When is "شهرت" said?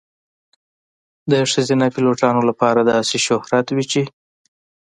3.27-3.67